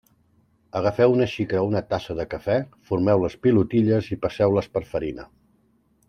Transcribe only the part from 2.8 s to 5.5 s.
formeu les pilotilles i passeu-les per farina.